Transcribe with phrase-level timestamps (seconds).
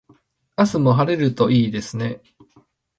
[0.57, 2.23] 明日も晴れるといいですね。